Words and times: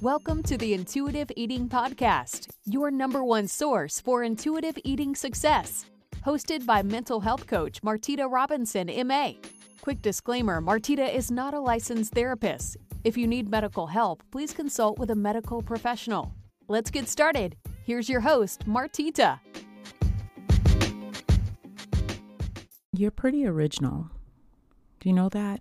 Welcome 0.00 0.44
to 0.44 0.56
the 0.56 0.74
Intuitive 0.74 1.28
Eating 1.34 1.68
Podcast, 1.68 2.50
your 2.66 2.88
number 2.88 3.24
one 3.24 3.48
source 3.48 4.00
for 4.00 4.22
intuitive 4.22 4.78
eating 4.84 5.16
success. 5.16 5.86
Hosted 6.24 6.64
by 6.64 6.84
mental 6.84 7.18
health 7.18 7.48
coach 7.48 7.82
Martita 7.82 8.30
Robinson, 8.30 8.88
MA. 9.08 9.32
Quick 9.80 10.00
disclaimer 10.00 10.60
Martita 10.60 11.12
is 11.12 11.32
not 11.32 11.52
a 11.52 11.58
licensed 11.58 12.14
therapist. 12.14 12.76
If 13.02 13.16
you 13.16 13.26
need 13.26 13.50
medical 13.50 13.88
help, 13.88 14.22
please 14.30 14.52
consult 14.52 15.00
with 15.00 15.10
a 15.10 15.16
medical 15.16 15.62
professional. 15.62 16.32
Let's 16.68 16.92
get 16.92 17.08
started. 17.08 17.56
Here's 17.84 18.08
your 18.08 18.20
host, 18.20 18.68
Martita. 18.68 19.40
You're 22.92 23.10
pretty 23.10 23.44
original. 23.44 24.10
Do 25.00 25.08
you 25.08 25.14
know 25.16 25.28
that? 25.30 25.60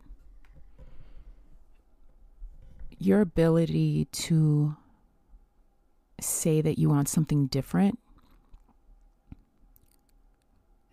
Your 3.07 3.21
ability 3.21 4.03
to 4.11 4.75
say 6.19 6.59
that 6.59 6.77
you 6.77 6.89
want 6.89 7.07
something 7.07 7.47
different, 7.47 7.99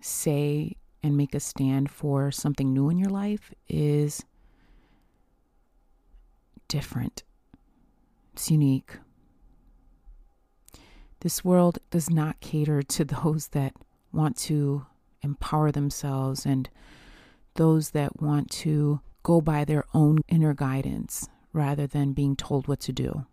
say 0.01 0.77
and 1.03 1.17
make 1.17 1.35
a 1.35 1.41
stand 1.41 1.91
for 1.91 2.31
something 2.31 2.73
new 2.73 2.89
in 2.89 2.99
your 2.99 3.11
life 3.11 3.53
is 3.69 4.23
different. 6.69 7.25
It's 8.35 8.49
unique. 8.49 8.99
This 11.19 11.45
world 11.45 11.81
does 11.91 12.09
not 12.09 12.39
cater 12.39 12.81
to 12.85 13.05
those 13.25 13.49
that 13.49 13.73
want 14.13 14.37
to 14.37 14.87
empower 15.21 15.73
themselves 15.73 16.47
and 16.47 16.71
those 17.57 17.91
that 17.91 18.23
want 18.23 18.53
to 18.53 19.01
go 19.25 19.41
by 19.41 19.65
their 19.65 19.85
own 19.93 20.21
inner 20.29 20.55
guidance 20.55 21.29
rather 21.55 21.87
than 21.87 22.13
being 22.13 22.37
told 22.37 22.69
what 22.69 22.81
to 22.81 22.93
do. 22.93 23.25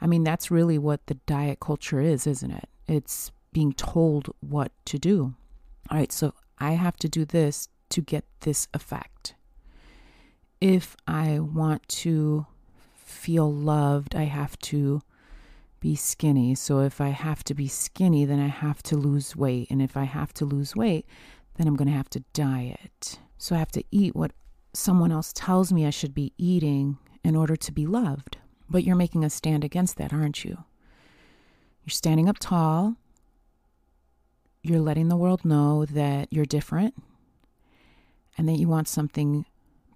I 0.00 0.06
mean, 0.06 0.22
that's 0.22 0.50
really 0.50 0.78
what 0.78 1.06
the 1.06 1.14
diet 1.14 1.58
culture 1.58 2.00
is, 2.00 2.26
isn't 2.26 2.52
it? 2.52 2.68
It's 2.86 3.32
being 3.52 3.72
told 3.72 4.28
what 4.38 4.70
to 4.84 4.98
do. 4.98 5.34
All 5.90 5.98
right, 5.98 6.12
so 6.12 6.34
I 6.58 6.72
have 6.72 6.96
to 6.98 7.08
do 7.08 7.24
this 7.24 7.68
to 7.88 8.00
get 8.00 8.24
this 8.40 8.68
effect. 8.72 9.34
If 10.60 10.96
I 11.06 11.40
want 11.40 11.88
to 11.88 12.46
feel 12.94 13.52
loved, 13.52 14.14
I 14.14 14.24
have 14.24 14.58
to 14.60 15.00
be 15.80 15.96
skinny. 15.96 16.54
So 16.54 16.80
if 16.80 17.00
I 17.00 17.08
have 17.08 17.42
to 17.44 17.54
be 17.54 17.68
skinny, 17.68 18.24
then 18.24 18.40
I 18.40 18.48
have 18.48 18.82
to 18.84 18.96
lose 18.96 19.34
weight. 19.34 19.68
And 19.70 19.80
if 19.80 19.96
I 19.96 20.04
have 20.04 20.34
to 20.34 20.44
lose 20.44 20.76
weight, 20.76 21.06
then 21.56 21.66
I'm 21.66 21.76
going 21.76 21.88
to 21.88 21.94
have 21.94 22.10
to 22.10 22.24
diet. 22.32 23.18
So 23.38 23.56
I 23.56 23.58
have 23.58 23.72
to 23.72 23.84
eat 23.90 24.14
what 24.14 24.32
someone 24.78 25.12
else 25.12 25.32
tells 25.34 25.72
me 25.72 25.84
I 25.84 25.90
should 25.90 26.14
be 26.14 26.32
eating 26.38 26.98
in 27.24 27.36
order 27.36 27.56
to 27.56 27.72
be 27.72 27.86
loved. 27.86 28.38
But 28.70 28.84
you're 28.84 28.96
making 28.96 29.24
a 29.24 29.30
stand 29.30 29.64
against 29.64 29.96
that, 29.96 30.12
aren't 30.12 30.44
you? 30.44 30.64
You're 31.84 31.90
standing 31.90 32.28
up 32.28 32.38
tall. 32.38 32.96
You're 34.62 34.80
letting 34.80 35.08
the 35.08 35.16
world 35.16 35.44
know 35.44 35.84
that 35.86 36.32
you're 36.32 36.44
different 36.44 36.94
and 38.36 38.48
that 38.48 38.58
you 38.58 38.68
want 38.68 38.88
something 38.88 39.46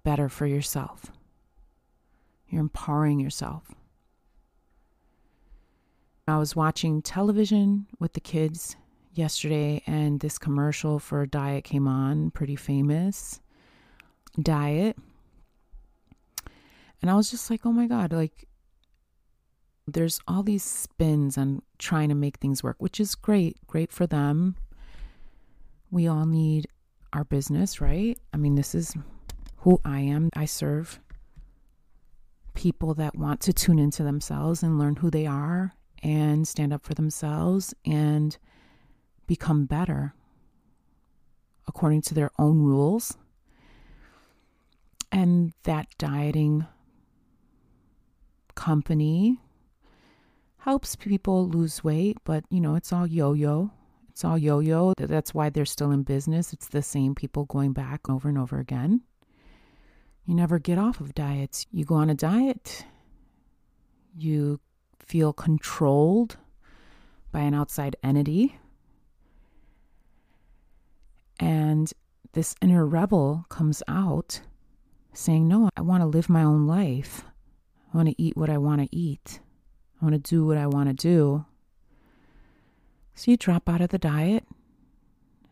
better 0.03 0.27
for 0.27 0.45
yourself. 0.45 1.11
You're 2.47 2.61
empowering 2.61 3.19
yourself. 3.19 3.73
I 6.27 6.37
was 6.37 6.55
watching 6.55 7.01
television 7.01 7.87
with 7.99 8.13
the 8.13 8.19
kids 8.21 8.75
yesterday, 9.13 9.83
and 9.85 10.19
this 10.19 10.37
commercial 10.37 10.97
for 10.97 11.21
a 11.21 11.27
diet 11.27 11.63
came 11.63 11.87
on, 11.87 12.31
pretty 12.31 12.55
famous 12.55 13.41
diet. 14.41 14.97
And 17.01 17.11
I 17.11 17.15
was 17.15 17.29
just 17.29 17.49
like, 17.49 17.65
oh 17.65 17.71
my 17.71 17.87
God, 17.87 18.13
like, 18.13 18.47
there's 19.85 20.19
all 20.27 20.43
these 20.43 20.63
spins 20.63 21.37
on 21.37 21.61
trying 21.77 22.09
to 22.09 22.15
make 22.15 22.37
things 22.37 22.63
work, 22.63 22.77
which 22.79 22.99
is 22.99 23.15
great, 23.15 23.57
great 23.67 23.91
for 23.91 24.07
them. 24.07 24.55
We 25.91 26.07
all 26.07 26.25
need 26.25 26.67
our 27.11 27.25
business, 27.25 27.81
right? 27.81 28.17
I 28.33 28.37
mean, 28.37 28.55
this 28.55 28.73
is 28.73 28.95
who 29.57 29.79
I 29.83 29.99
am. 29.99 30.29
I 30.35 30.45
serve 30.45 30.99
people 32.53 32.93
that 32.93 33.17
want 33.17 33.41
to 33.41 33.53
tune 33.53 33.79
into 33.79 34.03
themselves 34.03 34.63
and 34.63 34.79
learn 34.79 34.95
who 34.97 35.09
they 35.09 35.25
are 35.25 35.73
and 36.01 36.47
stand 36.47 36.73
up 36.73 36.83
for 36.83 36.93
themselves 36.93 37.73
and 37.85 38.37
become 39.27 39.65
better 39.65 40.13
according 41.67 42.01
to 42.01 42.13
their 42.13 42.31
own 42.37 42.61
rules. 42.61 43.17
And 45.13 45.53
that 45.63 45.87
dieting 45.99 46.65
company 48.55 49.37
helps 50.57 50.95
people 50.95 51.47
lose 51.47 51.83
weight, 51.83 52.17
but 52.23 52.45
you 52.49 52.59
know, 52.59 52.73
it's 52.73 52.91
all 52.91 53.05
yo 53.05 53.33
yo. 53.33 53.69
It's 54.09 54.25
all 54.25 54.39
yo 54.39 54.59
yo. 54.59 54.95
That's 54.97 55.31
why 55.31 55.51
they're 55.51 55.65
still 55.65 55.91
in 55.91 56.01
business. 56.01 56.51
It's 56.51 56.67
the 56.67 56.81
same 56.81 57.13
people 57.13 57.45
going 57.45 57.73
back 57.73 58.09
over 58.09 58.27
and 58.27 58.39
over 58.39 58.57
again. 58.57 59.01
You 60.25 60.33
never 60.33 60.57
get 60.57 60.79
off 60.79 60.99
of 60.99 61.13
diets. 61.13 61.67
You 61.71 61.85
go 61.85 61.95
on 61.95 62.09
a 62.09 62.15
diet, 62.15 62.83
you 64.17 64.59
feel 64.99 65.31
controlled 65.31 66.37
by 67.31 67.41
an 67.41 67.53
outside 67.53 67.95
entity. 68.01 68.57
And 71.39 71.93
this 72.31 72.55
inner 72.61 72.83
rebel 72.83 73.45
comes 73.49 73.83
out 73.87 74.41
saying, 75.13 75.47
No, 75.47 75.69
I 75.77 75.81
want 75.81 76.01
to 76.01 76.07
live 76.07 76.29
my 76.29 76.43
own 76.43 76.67
life. 76.67 77.23
I 77.93 77.97
want 77.97 78.09
to 78.09 78.21
eat 78.21 78.35
what 78.35 78.49
I 78.49 78.57
want 78.57 78.81
to 78.81 78.95
eat. 78.95 79.39
I 80.01 80.05
want 80.05 80.13
to 80.15 80.29
do 80.29 80.45
what 80.45 80.57
I 80.57 80.67
want 80.67 80.89
to 80.89 80.93
do. 80.93 81.45
So 83.15 83.31
you 83.31 83.37
drop 83.37 83.69
out 83.69 83.81
of 83.81 83.89
the 83.89 83.99
diet, 83.99 84.45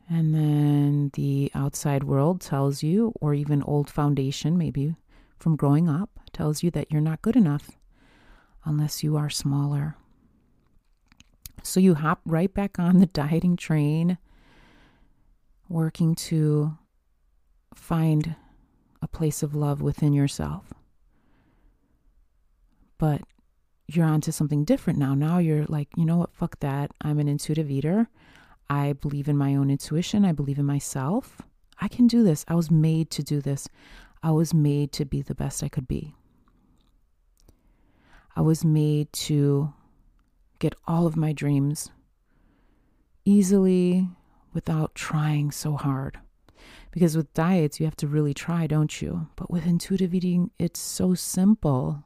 and 0.10 0.34
then 0.34 1.12
the 1.14 1.52
outside 1.54 2.04
world 2.04 2.42
tells 2.42 2.82
you, 2.82 3.14
or 3.22 3.34
even 3.34 3.62
old 3.64 3.90
foundation, 3.90 4.58
maybe 4.58 4.96
from 5.38 5.56
growing 5.56 5.88
up, 5.88 6.20
tells 6.34 6.64
you 6.64 6.72
that 6.72 6.92
you're 6.92 7.02
not 7.02 7.22
good 7.22 7.36
enough 7.36 7.72
unless 8.66 9.04
you 9.04 9.16
are 9.16 9.30
smaller. 9.30 9.96
So 11.64 11.80
you 11.80 11.96
hop 11.96 12.22
right 12.26 12.52
back 12.52 12.80
on 12.80 12.98
the 13.00 13.06
dieting 13.06 13.56
train, 13.56 14.18
working 15.70 16.16
to 16.16 16.78
find 17.76 18.36
a 19.02 19.08
place 19.08 19.44
of 19.44 19.56
love 19.56 19.82
within 19.82 20.14
yourself. 20.14 20.74
But 22.98 23.22
you're 23.88 24.06
onto 24.06 24.32
something 24.32 24.64
different 24.64 25.00
now. 25.00 25.16
Now 25.16 25.40
you're 25.40 25.66
like, 25.66 25.90
you 25.98 26.06
know 26.06 26.18
what, 26.18 26.34
fuck 26.34 26.60
that. 26.60 26.92
I'm 27.02 27.20
an 27.20 27.28
intuitive 27.28 27.70
eater. 27.70 28.08
I 28.70 28.94
believe 28.94 29.28
in 29.28 29.38
my 29.38 29.56
own 29.56 29.70
intuition. 29.70 30.24
I 30.24 30.32
believe 30.32 30.60
in 30.60 30.66
myself. 30.66 31.42
I 31.80 31.88
can 31.88 32.08
do 32.08 32.24
this. 32.24 32.46
I 32.48 32.56
was 32.56 32.72
made 32.72 33.10
to 33.12 33.24
do 33.24 33.42
this. 33.42 33.68
I 34.24 34.32
was 34.32 34.54
made 34.54 34.92
to 34.94 35.06
be 35.06 35.22
the 35.22 35.36
best 35.36 35.64
I 35.64 35.68
could 35.68 35.88
be. 35.88 36.14
I 38.36 38.42
was 38.42 38.64
made 38.64 39.12
to 39.14 39.74
get 40.60 40.76
all 40.88 41.06
of 41.06 41.18
my 41.18 41.34
dreams 41.34 41.92
easily 43.26 44.08
without 44.54 44.96
trying 44.96 45.52
so 45.52 45.76
hard. 45.76 46.20
Because 46.92 47.16
with 47.16 47.34
diets, 47.34 47.80
you 47.80 47.86
have 47.86 47.96
to 47.98 48.08
really 48.08 48.34
try, 48.34 48.68
don't 48.68 49.02
you? 49.02 49.28
But 49.36 49.50
with 49.50 49.66
intuitive 49.66 50.14
eating, 50.14 50.52
it's 50.60 50.80
so 50.80 51.14
simple. 51.14 52.04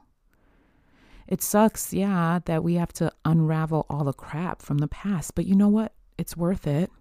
It 1.28 1.42
sucks, 1.42 1.92
yeah, 1.92 2.40
that 2.46 2.64
we 2.64 2.76
have 2.76 2.94
to 2.94 3.12
unravel 3.24 3.86
all 3.90 4.04
the 4.04 4.14
crap 4.14 4.62
from 4.62 4.78
the 4.78 4.88
past, 4.88 5.34
but 5.34 5.46
you 5.46 5.56
know 5.56 5.70
what? 5.70 5.94
It's 6.18 6.38
worth 6.38 6.68
it. 6.68 6.92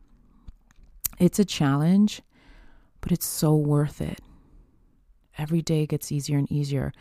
It's 1.18 1.38
a 1.38 1.44
challenge, 1.44 2.22
but 3.00 3.12
it's 3.12 3.26
so 3.26 3.54
worth 3.54 4.00
it. 4.00 4.20
Every 5.36 5.60
day 5.60 5.86
gets 5.86 6.10
easier 6.10 6.38
and 6.38 6.50
easier. 6.50 6.92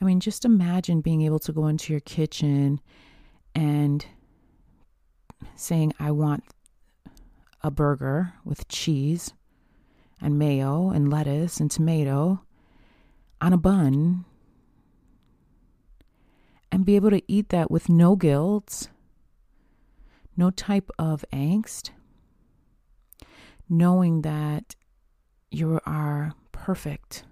I 0.00 0.04
mean, 0.04 0.20
just 0.20 0.44
imagine 0.44 1.00
being 1.00 1.22
able 1.22 1.38
to 1.40 1.52
go 1.52 1.66
into 1.66 1.92
your 1.92 2.00
kitchen 2.00 2.80
and 3.54 4.04
saying, 5.54 5.94
I 5.98 6.10
want 6.10 6.44
a 7.62 7.70
burger 7.70 8.34
with 8.44 8.68
cheese. 8.68 9.32
And 10.20 10.38
mayo 10.38 10.90
and 10.90 11.10
lettuce 11.10 11.60
and 11.60 11.70
tomato 11.70 12.42
on 13.40 13.52
a 13.52 13.58
bun 13.58 14.24
and 16.72 16.84
be 16.84 16.96
able 16.96 17.10
to 17.10 17.22
eat 17.28 17.50
that 17.50 17.70
with 17.70 17.88
no 17.88 18.16
guilt, 18.16 18.88
no 20.36 20.50
type 20.50 20.90
of 20.98 21.24
angst, 21.32 21.90
knowing 23.68 24.22
that 24.22 24.74
you 25.50 25.80
are 25.86 26.34
perfect 26.52 27.24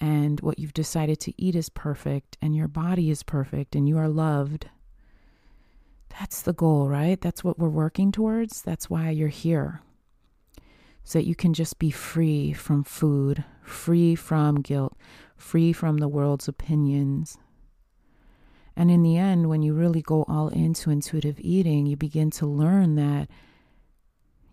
and 0.00 0.40
what 0.40 0.58
you've 0.58 0.74
decided 0.74 1.18
to 1.20 1.32
eat 1.36 1.56
is 1.56 1.68
perfect 1.68 2.36
and 2.40 2.54
your 2.54 2.68
body 2.68 3.10
is 3.10 3.22
perfect 3.22 3.74
and 3.74 3.88
you 3.88 3.98
are 3.98 4.08
loved. 4.08 4.68
That's 6.18 6.42
the 6.42 6.52
goal, 6.52 6.88
right? 6.88 7.20
That's 7.20 7.42
what 7.42 7.58
we're 7.58 7.68
working 7.68 8.12
towards. 8.12 8.62
That's 8.62 8.88
why 8.88 9.10
you're 9.10 9.28
here. 9.28 9.82
So 11.08 11.18
that 11.18 11.26
you 11.26 11.34
can 11.34 11.54
just 11.54 11.78
be 11.78 11.90
free 11.90 12.52
from 12.52 12.84
food, 12.84 13.42
free 13.62 14.14
from 14.14 14.56
guilt, 14.56 14.94
free 15.38 15.72
from 15.72 15.96
the 15.96 16.06
world's 16.06 16.48
opinions. 16.48 17.38
And 18.76 18.90
in 18.90 19.02
the 19.02 19.16
end, 19.16 19.48
when 19.48 19.62
you 19.62 19.72
really 19.72 20.02
go 20.02 20.26
all 20.28 20.48
into 20.48 20.90
intuitive 20.90 21.40
eating, 21.40 21.86
you 21.86 21.96
begin 21.96 22.30
to 22.32 22.44
learn 22.44 22.96
that 22.96 23.30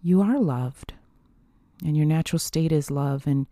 you 0.02 0.22
are 0.22 0.40
loved 0.40 0.94
and 1.84 1.98
your 1.98 2.06
natural 2.06 2.40
state 2.40 2.72
is 2.72 2.90
love 2.90 3.28
and 3.28 3.48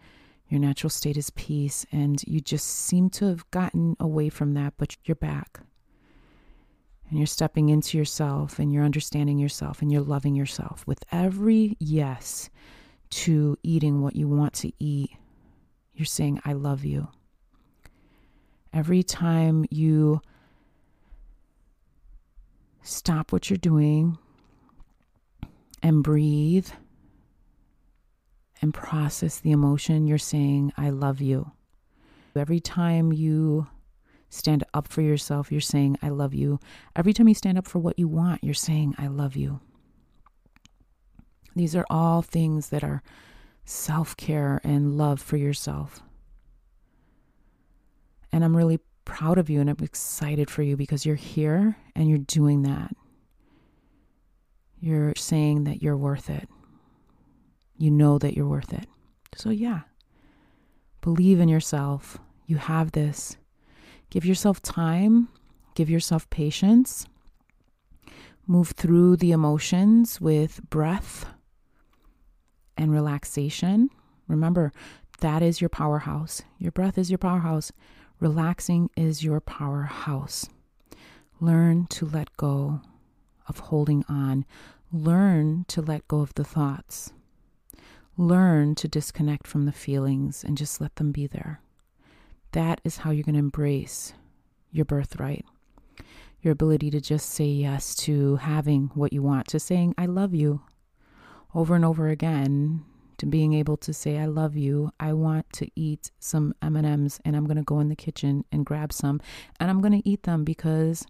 your 0.47 0.61
natural 0.61 0.89
state 0.89 1.17
is 1.17 1.29
peace. 1.31 1.85
And 1.91 2.23
you 2.23 2.39
just 2.39 2.67
seem 2.67 3.09
to 3.09 3.25
have 3.25 3.51
gotten 3.51 3.97
away 3.99 4.29
from 4.29 4.53
that, 4.53 4.75
but 4.77 4.95
you're 5.03 5.15
back. 5.15 5.59
And 7.09 7.19
you're 7.19 7.27
stepping 7.27 7.67
into 7.67 7.97
yourself 7.97 8.59
and 8.59 8.71
you're 8.71 8.85
understanding 8.85 9.39
yourself 9.39 9.81
and 9.81 9.91
you're 9.91 9.99
loving 9.99 10.35
yourself 10.35 10.87
with 10.87 11.03
every 11.11 11.75
yes 11.81 12.49
to 13.13 13.57
eating 13.63 14.01
what 14.01 14.15
you 14.15 14.27
want 14.27 14.53
to 14.53 14.71
eat. 14.79 15.11
You're 15.93 16.05
saying, 16.05 16.41
I 16.43 16.53
love 16.53 16.83
you. 16.83 17.09
Every 18.73 19.03
time 19.03 19.65
you 19.69 20.21
stop 22.81 23.31
what 23.31 23.49
you're 23.49 23.57
doing 23.57 24.17
and 25.83 26.03
breathe 26.03 26.69
and 28.61 28.73
process 28.73 29.39
the 29.39 29.51
emotion, 29.51 30.07
you're 30.07 30.17
saying, 30.17 30.73
I 30.75 30.89
love 30.89 31.21
you. 31.21 31.51
Every 32.35 32.59
time 32.59 33.13
you 33.13 33.67
stand 34.29 34.63
up 34.73 34.87
for 34.87 35.01
yourself, 35.01 35.51
you're 35.51 35.61
saying, 35.61 35.97
I 36.01 36.09
love 36.09 36.33
you. 36.33 36.59
Every 36.95 37.13
time 37.13 37.27
you 37.27 37.35
stand 37.35 37.59
up 37.59 37.67
for 37.67 37.77
what 37.77 37.99
you 37.99 38.07
want, 38.07 38.43
you're 38.43 38.55
saying, 38.55 38.95
I 38.97 39.05
love 39.05 39.35
you. 39.35 39.59
These 41.55 41.75
are 41.75 41.85
all 41.89 42.21
things 42.21 42.69
that 42.69 42.83
are 42.83 43.01
self 43.65 44.17
care 44.17 44.59
and 44.63 44.97
love 44.97 45.21
for 45.21 45.37
yourself. 45.37 46.01
And 48.31 48.43
I'm 48.43 48.57
really 48.57 48.79
proud 49.05 49.37
of 49.37 49.49
you 49.49 49.61
and 49.61 49.69
I'm 49.69 49.77
excited 49.81 50.49
for 50.49 50.63
you 50.63 50.75
because 50.75 51.05
you're 51.05 51.15
here 51.15 51.77
and 51.95 52.09
you're 52.09 52.17
doing 52.17 52.63
that. 52.63 52.95
You're 54.79 55.13
saying 55.15 55.65
that 55.65 55.81
you're 55.81 55.97
worth 55.97 56.29
it. 56.29 56.49
You 57.77 57.91
know 57.91 58.17
that 58.17 58.35
you're 58.35 58.47
worth 58.47 58.73
it. 58.73 58.87
So, 59.35 59.49
yeah, 59.49 59.81
believe 61.01 61.39
in 61.39 61.49
yourself. 61.49 62.17
You 62.47 62.57
have 62.57 62.91
this. 62.91 63.37
Give 64.09 64.25
yourself 64.25 64.61
time, 64.61 65.29
give 65.75 65.89
yourself 65.89 66.29
patience. 66.29 67.07
Move 68.45 68.71
through 68.71 69.15
the 69.17 69.31
emotions 69.31 70.19
with 70.19 70.59
breath 70.69 71.25
and 72.83 72.91
relaxation. 72.91 73.89
Remember, 74.27 74.73
that 75.21 75.41
is 75.41 75.61
your 75.61 75.69
powerhouse. 75.69 76.41
Your 76.59 76.71
breath 76.71 76.97
is 76.97 77.09
your 77.09 77.17
powerhouse. 77.17 77.71
Relaxing 78.19 78.89
is 78.97 79.23
your 79.23 79.39
powerhouse. 79.39 80.49
Learn 81.39 81.87
to 81.87 82.05
let 82.05 82.35
go 82.35 82.81
of 83.47 83.59
holding 83.59 84.03
on. 84.09 84.45
Learn 84.91 85.65
to 85.69 85.81
let 85.81 86.07
go 86.09 86.19
of 86.19 86.33
the 86.35 86.43
thoughts. 86.43 87.13
Learn 88.17 88.75
to 88.75 88.87
disconnect 88.87 89.47
from 89.47 89.65
the 89.65 89.71
feelings 89.71 90.43
and 90.43 90.57
just 90.57 90.81
let 90.81 90.97
them 90.97 91.11
be 91.11 91.25
there. 91.25 91.61
That 92.51 92.81
is 92.83 92.97
how 92.97 93.11
you're 93.11 93.23
going 93.23 93.33
to 93.33 93.39
embrace 93.39 94.13
your 94.71 94.85
birthright. 94.85 95.45
Your 96.41 96.51
ability 96.51 96.91
to 96.91 96.99
just 96.99 97.29
say 97.29 97.45
yes 97.45 97.95
to 97.95 98.35
having 98.35 98.91
what 98.93 99.13
you 99.13 99.23
want, 99.23 99.47
to 99.47 99.59
saying, 99.59 99.95
I 99.97 100.05
love 100.05 100.33
you 100.33 100.61
over 101.55 101.75
and 101.75 101.85
over 101.85 102.07
again, 102.07 102.83
to 103.23 103.25
being 103.25 103.53
able 103.53 103.77
to 103.77 103.93
say 103.93 104.17
I 104.17 104.25
love 104.25 104.57
you. 104.57 104.91
I 104.99 105.13
want 105.13 105.51
to 105.53 105.69
eat 105.75 106.11
some 106.19 106.53
M&Ms 106.61 107.21
and 107.23 107.37
I'm 107.37 107.45
going 107.45 107.55
to 107.55 107.63
go 107.63 107.79
in 107.79 107.87
the 107.87 107.95
kitchen 107.95 108.43
and 108.51 108.65
grab 108.65 108.91
some 108.91 109.21
and 109.61 109.69
I'm 109.69 109.79
going 109.79 110.01
to 110.01 110.07
eat 110.07 110.23
them 110.23 110.43
because 110.43 111.05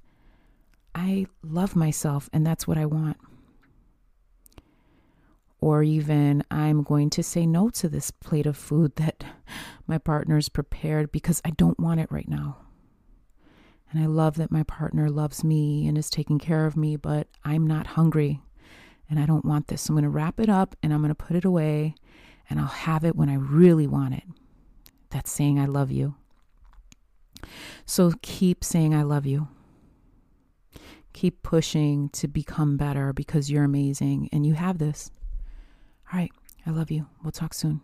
I 0.93 1.25
love 1.41 1.75
myself 1.75 2.29
and 2.31 2.45
that's 2.45 2.67
what 2.67 2.77
I 2.77 2.85
want. 2.85 3.17
Or 5.59 5.81
even 5.81 6.43
I'm 6.51 6.83
going 6.83 7.09
to 7.11 7.23
say 7.23 7.47
no 7.47 7.69
to 7.69 7.89
this 7.89 8.11
plate 8.11 8.45
of 8.45 8.55
food 8.55 8.95
that 8.97 9.23
my 9.87 9.97
partner's 9.97 10.49
prepared 10.49 11.11
because 11.11 11.41
I 11.43 11.49
don't 11.49 11.79
want 11.79 11.99
it 11.99 12.11
right 12.11 12.29
now. 12.29 12.57
And 13.91 14.03
I 14.03 14.05
love 14.05 14.35
that 14.35 14.51
my 14.51 14.61
partner 14.61 15.09
loves 15.09 15.43
me 15.43 15.87
and 15.87 15.97
is 15.97 16.11
taking 16.11 16.37
care 16.37 16.67
of 16.67 16.77
me, 16.77 16.95
but 16.95 17.27
I'm 17.43 17.65
not 17.65 17.87
hungry 17.87 18.42
and 19.13 19.21
I 19.21 19.27
don't 19.27 19.45
want 19.45 19.67
this. 19.67 19.87
I'm 19.87 19.93
going 19.93 20.01
to 20.01 20.09
wrap 20.09 20.39
it 20.39 20.49
up 20.49 20.75
and 20.81 20.91
I'm 20.91 21.01
going 21.01 21.09
to 21.09 21.15
put 21.15 21.35
it 21.35 21.45
away 21.45 21.93
and 22.49 22.59
I'll 22.59 22.65
have 22.65 23.05
it 23.05 23.15
when 23.15 23.29
I 23.29 23.35
really 23.35 23.85
want 23.85 24.15
it. 24.15 24.23
That's 25.11 25.31
saying 25.31 25.59
I 25.59 25.67
love 25.67 25.91
you. 25.91 26.15
So 27.85 28.13
keep 28.23 28.63
saying 28.63 28.95
I 28.95 29.03
love 29.03 29.27
you. 29.27 29.49
Keep 31.13 31.43
pushing 31.43 32.09
to 32.09 32.27
become 32.27 32.75
better 32.75 33.13
because 33.13 33.51
you're 33.51 33.63
amazing 33.63 34.29
and 34.31 34.47
you 34.47 34.55
have 34.55 34.79
this. 34.79 35.11
All 36.11 36.17
right. 36.19 36.31
I 36.65 36.71
love 36.71 36.89
you. 36.89 37.05
We'll 37.21 37.31
talk 37.31 37.53
soon. 37.53 37.81